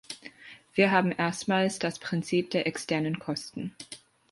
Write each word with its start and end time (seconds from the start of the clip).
Wir 0.73 0.89
haben 0.89 1.11
erstmals 1.11 1.77
das 1.77 1.99
Prinzip 1.99 2.49
der 2.49 2.65
externen 2.65 3.19
Kosten. 3.19 3.75